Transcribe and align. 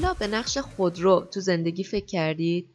حالا 0.00 0.14
به 0.14 0.26
نقش 0.26 0.58
خودرو 0.58 1.28
تو 1.32 1.40
زندگی 1.40 1.84
فکر 1.84 2.06
کردید؟ 2.06 2.74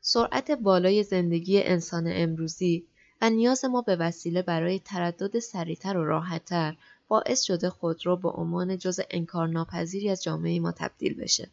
سرعت 0.00 0.50
بالای 0.50 1.02
زندگی 1.02 1.62
انسان 1.62 2.04
امروزی 2.06 2.86
و 3.20 3.30
نیاز 3.30 3.64
ما 3.64 3.82
به 3.82 3.96
وسیله 3.96 4.42
برای 4.42 4.78
تردد 4.78 5.38
سریعتر 5.38 5.96
و 5.96 6.04
راحتتر 6.04 6.76
باعث 7.08 7.42
شده 7.42 7.70
خودرو 7.70 8.16
به 8.16 8.28
عنوان 8.28 8.78
جز 8.78 9.00
انکارناپذیری 9.10 10.10
از 10.10 10.22
جامعه 10.22 10.60
ما 10.60 10.72
تبدیل 10.72 11.14
بشه. 11.14 11.50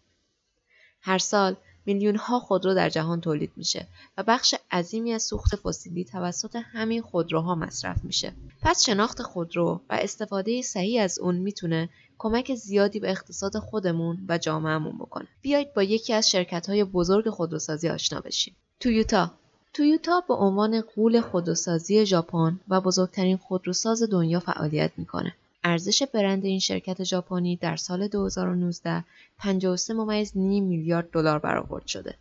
هر 1.01 1.17
سال 1.17 1.55
میلیون 1.85 2.15
ها 2.15 2.39
خودرو 2.39 2.73
در 2.73 2.89
جهان 2.89 3.21
تولید 3.21 3.51
میشه 3.55 3.87
و 4.17 4.23
بخش 4.23 4.55
عظیمی 4.71 5.13
از 5.13 5.23
سوخت 5.23 5.55
فسیلی 5.55 6.03
توسط 6.03 6.55
همین 6.55 7.01
خودروها 7.01 7.55
مصرف 7.55 8.03
میشه. 8.03 8.33
پس 8.61 8.85
شناخت 8.85 9.21
خودرو 9.21 9.81
و 9.89 9.93
استفاده 9.93 10.61
صحیح 10.61 11.03
از 11.03 11.19
اون 11.19 11.35
می‌تونه 11.35 11.89
کمک 12.17 12.55
زیادی 12.55 12.99
به 12.99 13.11
اقتصاد 13.11 13.57
خودمون 13.57 14.17
و 14.29 14.37
جامعهمون 14.37 14.97
بکنه. 14.97 15.27
بیایید 15.41 15.73
با 15.73 15.83
یکی 15.83 16.13
از 16.13 16.29
شرکت 16.29 16.69
های 16.69 16.83
بزرگ 16.83 17.29
خودروسازی 17.29 17.89
آشنا 17.89 18.19
بشیم. 18.19 18.55
تویوتا 18.79 19.31
تویوتا 19.73 20.23
به 20.27 20.33
عنوان 20.33 20.81
قول 20.95 21.21
خودروسازی 21.21 22.05
ژاپن 22.05 22.59
و 22.67 22.81
بزرگترین 22.81 23.37
خودروساز 23.37 24.03
دنیا 24.03 24.39
فعالیت 24.39 24.91
می‌کنه. 24.97 25.35
ارزش 25.67 26.03
برند 26.03 26.45
این 26.45 26.59
شرکت 26.59 27.03
ژاپنی 27.03 27.55
در 27.55 27.75
سال 27.75 28.07
2019 28.07 29.03
53 29.37 29.93
ممیز 29.93 30.31
نیم 30.35 30.63
میلیارد 30.63 31.11
دلار 31.11 31.39
برآورد 31.39 31.87
شده 31.87 32.15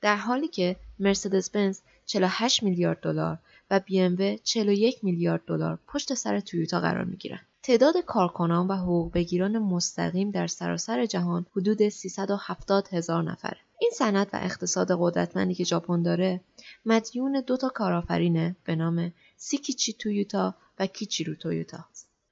در 0.00 0.16
حالی 0.16 0.48
که 0.48 0.76
مرسدس 0.98 1.50
بنز 1.50 1.80
48 2.06 2.62
میلیارد 2.62 3.00
دلار 3.00 3.38
و 3.70 3.80
بی 3.80 4.00
ام 4.00 4.36
41 4.44 5.04
میلیارد 5.04 5.40
دلار 5.46 5.78
پشت 5.86 6.14
سر 6.14 6.40
تویوتا 6.40 6.80
قرار 6.80 7.04
می‌گیرند 7.04 7.46
تعداد 7.62 7.94
کارکنان 8.06 8.66
و 8.66 8.72
حقوق 8.72 9.12
بگیران 9.12 9.58
مستقیم 9.58 10.30
در 10.30 10.46
سراسر 10.46 11.06
جهان 11.06 11.46
حدود 11.56 11.88
370 11.88 12.88
هزار 12.92 13.22
نفره. 13.22 13.58
این 13.80 13.90
صنعت 13.94 14.34
و 14.34 14.38
اقتصاد 14.42 14.88
قدرتمندی 14.98 15.54
که 15.54 15.64
ژاپن 15.64 16.02
داره 16.02 16.40
مدیون 16.86 17.42
دو 17.46 17.56
تا 17.56 17.68
کارآفرینه 17.68 18.56
به 18.64 18.76
نام 18.76 19.12
سیکیچی 19.36 19.92
تویوتا 19.92 20.54
و 20.78 20.86
کیچیرو 20.86 21.34
تویوتا. 21.34 21.84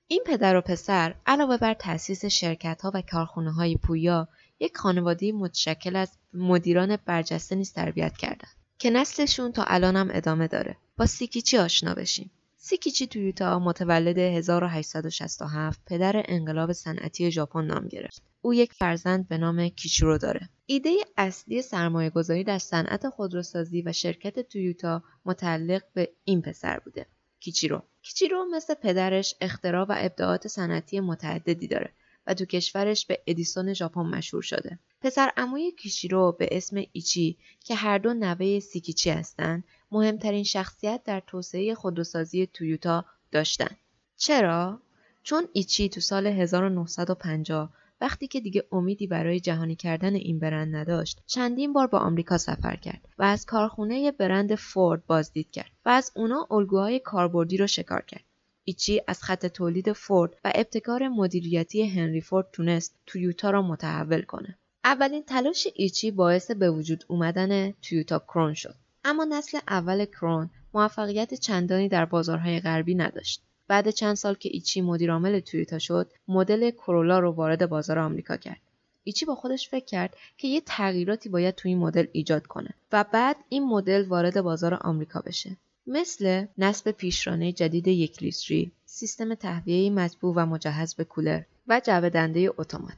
این 0.08 0.22
پدر 0.26 0.56
و 0.56 0.60
پسر 0.60 1.14
علاوه 1.26 1.56
بر 1.56 1.74
تأسیس 1.74 2.24
شرکت 2.24 2.82
ها 2.82 2.90
و 2.94 3.02
کارخونه 3.02 3.52
های 3.52 3.76
پویا 3.76 4.28
یک 4.60 4.76
خانواده 4.76 5.32
متشکل 5.32 5.96
از 5.96 6.18
مدیران 6.34 6.96
برجسته 7.06 7.56
نیز 7.56 7.72
تربیت 7.72 8.16
کردند 8.16 8.56
که 8.78 8.90
نسلشون 8.90 9.52
تا 9.52 9.64
الان 9.66 9.96
هم 9.96 10.08
ادامه 10.12 10.48
داره. 10.48 10.76
با 10.96 11.06
سیکیچی 11.06 11.58
آشنا 11.58 11.94
بشیم. 11.94 12.30
سیکیچی 12.56 13.06
تویوتا 13.06 13.58
متولد 13.58 14.18
1867 14.18 15.80
پدر 15.86 16.22
انقلاب 16.28 16.72
صنعتی 16.72 17.30
ژاپن 17.30 17.64
نام 17.64 17.88
گرفت. 17.88 18.22
او 18.42 18.54
یک 18.54 18.72
فرزند 18.72 19.28
به 19.28 19.38
نام 19.38 19.68
کیچرو 19.68 20.18
داره. 20.18 20.48
ایده 20.66 20.90
اصلی 21.16 21.62
سرمایه 21.62 22.10
گذاری 22.10 22.44
در 22.44 22.58
صنعت 22.58 23.08
خودروسازی 23.08 23.82
و 23.82 23.92
شرکت 23.92 24.40
تویوتا 24.40 25.02
متعلق 25.24 25.82
به 25.94 26.12
این 26.24 26.42
پسر 26.42 26.78
بوده. 26.84 27.06
کیچیرو 27.40 27.82
کیچیرو 28.02 28.44
مثل 28.44 28.74
پدرش 28.74 29.34
اختراع 29.40 29.86
و 29.88 29.94
ابداعات 29.98 30.48
صنعتی 30.48 31.00
متعددی 31.00 31.68
داره 31.68 31.92
و 32.26 32.34
تو 32.34 32.44
کشورش 32.44 33.06
به 33.06 33.22
ادیسون 33.26 33.72
ژاپن 33.72 34.00
مشهور 34.00 34.42
شده. 34.42 34.78
پسر 35.00 35.30
عموی 35.36 35.72
کیشیرو 35.72 36.32
به 36.32 36.48
اسم 36.52 36.84
ایچی 36.92 37.38
که 37.64 37.74
هر 37.74 37.98
دو 37.98 38.14
نوه 38.14 38.60
سیکیچی 38.60 39.10
هستند، 39.10 39.64
مهمترین 39.92 40.44
شخصیت 40.44 41.00
در 41.04 41.22
توسعه 41.26 41.74
خودروسازی 41.74 42.46
تویوتا 42.46 43.04
داشتند. 43.32 43.76
چرا؟ 44.16 44.80
چون 45.22 45.48
ایچی 45.52 45.88
تو 45.88 46.00
سال 46.00 46.26
1950 46.26 47.70
وقتی 48.00 48.26
که 48.26 48.40
دیگه 48.40 48.64
امیدی 48.72 49.06
برای 49.06 49.40
جهانی 49.40 49.76
کردن 49.76 50.14
این 50.14 50.38
برند 50.38 50.76
نداشت 50.76 51.22
چندین 51.26 51.72
بار 51.72 51.86
با 51.86 51.98
آمریکا 51.98 52.38
سفر 52.38 52.76
کرد 52.76 53.08
و 53.18 53.22
از 53.22 53.46
کارخونه 53.46 54.12
برند 54.12 54.54
فورد 54.54 55.06
بازدید 55.06 55.50
کرد 55.50 55.70
و 55.84 55.88
از 55.88 56.12
اونا 56.14 56.46
الگوهای 56.50 56.98
کاربردی 56.98 57.56
رو 57.56 57.66
شکار 57.66 58.02
کرد. 58.02 58.24
ایچی 58.64 59.00
از 59.06 59.22
خط 59.22 59.46
تولید 59.46 59.92
فورد 59.92 60.36
و 60.44 60.52
ابتکار 60.54 61.08
مدیریتی 61.08 61.88
هنری 61.88 62.20
فورد 62.20 62.46
تونست 62.52 62.94
تویوتا 63.06 63.50
را 63.50 63.62
متحول 63.62 64.22
کنه. 64.22 64.58
اولین 64.84 65.22
تلاش 65.22 65.66
ایچی 65.74 66.10
باعث 66.10 66.50
به 66.50 66.70
وجود 66.70 67.04
اومدن 67.08 67.72
تویوتا 67.72 68.18
کرون 68.18 68.54
شد. 68.54 68.74
اما 69.04 69.24
نسل 69.24 69.58
اول 69.68 70.04
کرون 70.04 70.50
موفقیت 70.74 71.34
چندانی 71.34 71.88
در 71.88 72.04
بازارهای 72.04 72.60
غربی 72.60 72.94
نداشت. 72.94 73.42
بعد 73.68 73.90
چند 73.90 74.14
سال 74.14 74.34
که 74.34 74.48
ایچی 74.52 74.80
مدیرعامل 74.80 75.40
تویوتا 75.40 75.78
شد 75.78 76.12
مدل 76.28 76.70
کرولا 76.70 77.18
رو 77.18 77.32
وارد 77.32 77.68
بازار 77.68 77.98
آمریکا 77.98 78.36
کرد. 78.36 78.60
ایچی 79.04 79.24
با 79.24 79.34
خودش 79.34 79.68
فکر 79.68 79.84
کرد 79.84 80.16
که 80.38 80.48
یه 80.48 80.60
تغییراتی 80.60 81.28
باید 81.28 81.54
توی 81.54 81.70
این 81.70 81.78
مدل 81.78 82.06
ایجاد 82.12 82.46
کنه 82.46 82.70
و 82.92 83.04
بعد 83.12 83.36
این 83.48 83.64
مدل 83.64 84.04
وارد 84.08 84.40
بازار 84.40 84.74
آمریکا 84.74 85.20
بشه. 85.20 85.56
مثل 85.86 86.46
نصب 86.58 86.90
پیشرانه 86.90 87.52
جدید 87.52 87.88
یک 87.88 88.22
لیتری 88.22 88.72
سیستم 88.86 89.34
تهویه 89.34 89.90
مطبوع 89.90 90.34
و 90.36 90.46
مجهز 90.46 90.94
به 90.94 91.04
کولر 91.04 91.42
و 91.68 91.80
جوه 91.84 92.48
اتومات. 92.58 92.96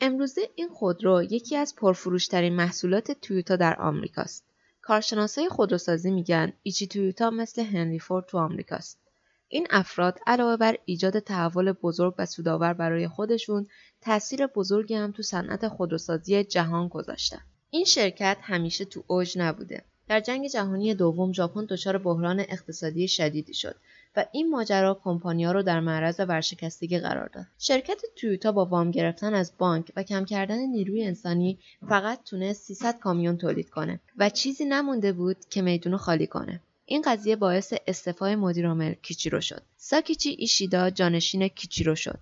امروزه 0.00 0.40
این 0.54 0.68
خودرو 0.68 1.22
یکی 1.22 1.56
از 1.56 1.76
پرفروشترین 1.76 2.52
محصولات 2.52 3.12
تویوتا 3.12 3.56
در 3.56 3.80
آمریکاست. 3.80 4.44
کارشناسای 4.82 5.48
خودروسازی 5.48 6.10
میگن 6.10 6.52
ایچی 6.62 6.86
تویوتا 6.86 7.30
مثل 7.30 7.62
هنری 7.62 7.98
فورد 7.98 8.26
تو 8.26 8.38
آمریکاست. 8.38 8.98
این 9.48 9.66
افراد 9.70 10.18
علاوه 10.26 10.56
بر 10.56 10.76
ایجاد 10.84 11.18
تحول 11.18 11.72
بزرگ 11.72 12.14
و 12.18 12.26
سودآور 12.26 12.72
برای 12.72 13.08
خودشون 13.08 13.66
تاثیر 14.00 14.46
بزرگی 14.46 14.94
هم 14.94 15.12
تو 15.12 15.22
صنعت 15.22 15.68
خودروسازی 15.68 16.44
جهان 16.44 16.88
گذاشتن 16.88 17.40
این 17.70 17.84
شرکت 17.84 18.38
همیشه 18.42 18.84
تو 18.84 19.04
اوج 19.06 19.38
نبوده 19.38 19.84
در 20.08 20.20
جنگ 20.20 20.48
جهانی 20.48 20.94
دوم 20.94 21.32
ژاپن 21.32 21.64
دچار 21.64 21.98
بحران 21.98 22.40
اقتصادی 22.40 23.08
شدیدی 23.08 23.54
شد 23.54 23.76
و 24.16 24.24
این 24.32 24.50
ماجرا 24.50 25.00
کمپانیا 25.04 25.52
رو 25.52 25.62
در 25.62 25.80
معرض 25.80 26.20
ورشکستگی 26.20 26.98
قرار 26.98 27.28
داد. 27.28 27.46
شرکت 27.58 28.00
تویوتا 28.16 28.52
با 28.52 28.64
وام 28.64 28.90
گرفتن 28.90 29.34
از 29.34 29.52
بانک 29.58 29.92
و 29.96 30.02
کم 30.02 30.24
کردن 30.24 30.58
نیروی 30.58 31.04
انسانی 31.04 31.58
فقط 31.88 32.24
تونست 32.24 32.62
300 32.62 32.98
کامیون 32.98 33.36
تولید 33.36 33.70
کنه 33.70 34.00
و 34.16 34.30
چیزی 34.30 34.64
نمونده 34.64 35.12
بود 35.12 35.36
که 35.50 35.62
میدون 35.62 35.96
خالی 35.96 36.26
کنه. 36.26 36.60
این 36.88 37.02
قضیه 37.02 37.36
باعث 37.36 37.74
استعفای 37.86 38.36
مدیرعامل 38.36 38.94
کیچیرو 38.94 39.40
شد. 39.40 39.62
ساکیچی 39.76 40.36
ایشیدا 40.38 40.90
جانشین 40.90 41.48
کیچیرو 41.48 41.94
شد 41.94 42.18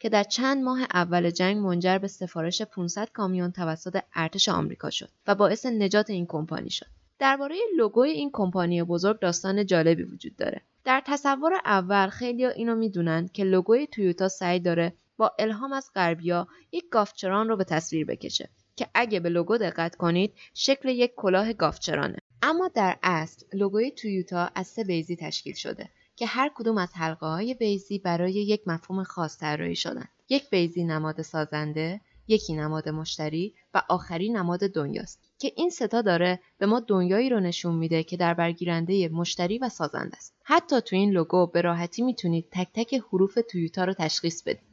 که 0.00 0.08
در 0.08 0.24
چند 0.24 0.64
ماه 0.64 0.80
اول 0.94 1.30
جنگ 1.30 1.56
منجر 1.56 1.98
به 1.98 2.08
سفارش 2.08 2.62
500 2.62 3.08
کامیون 3.12 3.52
توسط 3.52 4.02
ارتش 4.14 4.48
آمریکا 4.48 4.90
شد 4.90 5.08
و 5.26 5.34
باعث 5.34 5.66
نجات 5.66 6.10
این 6.10 6.26
کمپانی 6.26 6.70
شد. 6.70 6.86
درباره 7.18 7.56
لوگوی 7.76 8.10
این 8.10 8.30
کمپانی 8.32 8.82
بزرگ 8.82 9.20
داستان 9.20 9.66
جالبی 9.66 10.02
وجود 10.02 10.36
داره. 10.36 10.62
در 10.84 11.02
تصور 11.06 11.52
اول 11.64 12.08
خیلی 12.08 12.46
اینو 12.46 12.74
می‌دونن 12.74 13.28
که 13.32 13.44
لوگوی 13.44 13.86
تویوتا 13.86 14.28
سعی 14.28 14.60
داره 14.60 14.92
با 15.16 15.32
الهام 15.38 15.72
از 15.72 15.90
غربیا 15.94 16.48
یک 16.72 16.84
گافچران 16.90 17.48
رو 17.48 17.56
به 17.56 17.64
تصویر 17.64 18.06
بکشه 18.06 18.48
که 18.76 18.86
اگه 18.94 19.20
به 19.20 19.28
لوگو 19.28 19.56
دقت 19.56 19.96
کنید 19.96 20.32
شکل 20.54 20.88
یک 20.88 21.12
کلاه 21.16 21.52
گافچرانه 21.52 22.16
اما 22.42 22.68
در 22.68 22.98
اصل 23.02 23.46
لوگوی 23.52 23.90
تویوتا 23.90 24.50
از 24.54 24.66
سه 24.66 24.84
بیزی 24.84 25.16
تشکیل 25.16 25.54
شده 25.54 25.88
که 26.16 26.26
هر 26.26 26.50
کدوم 26.54 26.78
از 26.78 26.92
حلقه 26.94 27.26
های 27.26 27.54
بیزی 27.54 27.98
برای 27.98 28.32
یک 28.32 28.62
مفهوم 28.66 29.02
خاص 29.02 29.38
طراحی 29.38 29.76
شدن 29.76 30.08
یک 30.28 30.50
بیزی 30.50 30.84
نماد 30.84 31.22
سازنده 31.22 32.00
یکی 32.28 32.54
نماد 32.54 32.88
مشتری 32.88 33.54
و 33.74 33.82
آخری 33.88 34.28
نماد 34.28 34.60
دنیاست 34.60 35.20
که 35.38 35.52
این 35.56 35.70
ستا 35.70 36.02
داره 36.02 36.40
به 36.58 36.66
ما 36.66 36.80
دنیایی 36.80 37.30
رو 37.30 37.40
نشون 37.40 37.74
میده 37.74 38.02
که 38.02 38.16
در 38.16 38.34
برگیرنده 38.34 39.08
مشتری 39.08 39.58
و 39.58 39.68
سازنده 39.68 40.16
است. 40.16 40.34
حتی 40.44 40.80
تو 40.80 40.96
این 40.96 41.10
لوگو 41.10 41.46
به 41.46 41.60
راحتی 41.60 42.02
می‌تونید 42.02 42.46
تک 42.50 42.68
تک 42.74 42.94
حروف 42.94 43.38
تویوتا 43.50 43.84
رو 43.84 43.94
تشخیص 43.94 44.42
بدید. 44.42 44.72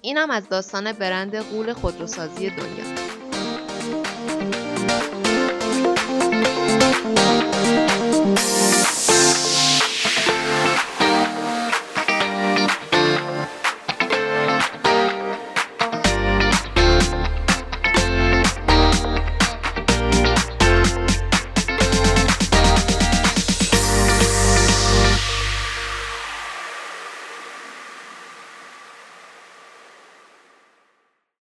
اینم 0.00 0.30
از 0.30 0.48
داستان 0.48 0.92
برند 0.92 1.36
قول 1.36 1.72
خودروسازی 1.72 2.50
دنیا. 2.50 3.15